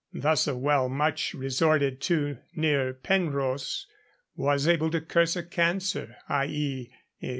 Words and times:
Thus 0.15 0.47
a 0.47 0.55
well 0.55 0.89
much 0.89 1.35
resorted 1.35 2.01
to 2.09 2.39
near 2.55 2.91
Penrhos, 2.91 3.85
was 4.35 4.67
able 4.67 4.89
to 4.89 4.99
curse 4.99 5.35
a 5.35 5.43
cancer, 5.43 6.15
i.e. 6.27 6.91